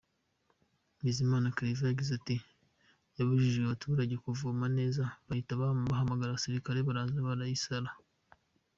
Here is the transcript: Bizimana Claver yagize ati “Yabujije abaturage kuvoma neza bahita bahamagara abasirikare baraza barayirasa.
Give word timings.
Bizimana 1.03 1.53
Claver 1.57 1.89
yagize 1.91 2.11
ati 2.19 2.35
“Yabujije 3.17 3.59
abaturage 3.61 4.15
kuvoma 4.23 4.65
neza 4.77 5.03
bahita 5.27 5.59
bahamagara 5.61 6.29
abasirikare 6.31 6.77
baraza 6.87 7.19
barayirasa. 7.27 7.91